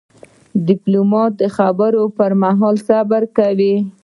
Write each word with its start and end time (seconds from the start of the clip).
ډيپلومات 0.67 1.31
د 1.41 1.43
خبرو 1.57 2.03
پر 2.17 2.31
مهال 2.41 2.75
صبر 2.87 3.21
کوي. 3.37 3.75